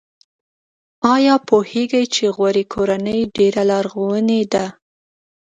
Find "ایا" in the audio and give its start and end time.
1.13-1.35